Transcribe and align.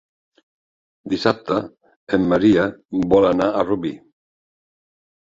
Dissabte 1.11 1.57
en 2.17 2.25
Maria 2.31 2.63
vol 3.11 3.27
anar 3.33 3.49
a 3.53 3.61
Rubí. 3.67 3.93